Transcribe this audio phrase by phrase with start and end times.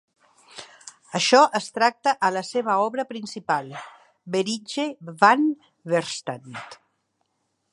[1.17, 3.69] Això es tracta a la seva obra principal,
[4.37, 4.87] Berigte
[5.25, 5.47] van
[5.93, 6.59] weerstand.